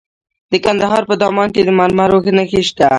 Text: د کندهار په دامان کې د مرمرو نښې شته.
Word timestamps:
د 0.51 0.53
کندهار 0.65 1.03
په 1.09 1.15
دامان 1.21 1.49
کې 1.55 1.61
د 1.63 1.69
مرمرو 1.79 2.19
نښې 2.37 2.61
شته. 2.67 2.87